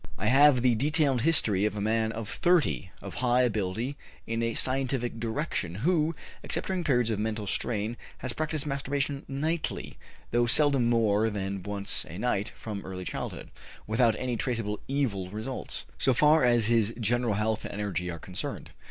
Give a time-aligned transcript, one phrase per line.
[0.17, 4.55] I have the detailed history of a man of 30, of high ability in a
[4.55, 9.99] scientific direction, who, except during periods of mental strain, has practiced masturbation nightly
[10.31, 13.51] (though seldom more than once a night) from early childhood,
[13.85, 18.71] without any traceable evil results, so far as his general health and energy are concerned.